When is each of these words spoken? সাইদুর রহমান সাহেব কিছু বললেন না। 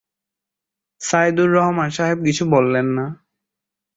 সাইদুর 1.01 1.49
রহমান 1.51 1.89
সাহেব 1.89 2.17
কিছু 2.25 2.43
বললেন 2.53 2.87
না। 2.97 3.05